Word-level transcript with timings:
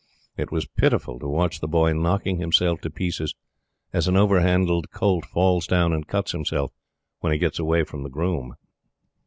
It 0.35 0.51
was 0.51 0.65
pitiful 0.65 1.19
to 1.19 1.27
watch 1.27 1.59
The 1.59 1.67
Boy 1.67 1.93
knocking 1.93 2.39
himself 2.39 2.81
to 2.81 2.89
pieces, 2.89 3.35
as 3.93 4.07
an 4.07 4.17
over 4.17 4.39
handled 4.41 4.89
colt 4.89 5.25
falls 5.25 5.67
down 5.67 5.93
and 5.93 6.07
cuts 6.07 6.31
himself 6.31 6.71
when 7.19 7.31
he 7.31 7.37
gets 7.37 7.59
away 7.59 7.83
from 7.83 8.01
the 8.01 8.09
groom. 8.09 8.55